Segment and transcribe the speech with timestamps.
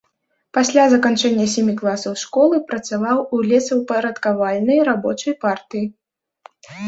[0.57, 5.85] Пасля заканчэння сямі класаў школы працаваў у лесаўпарадкавальнай рабочай партыі.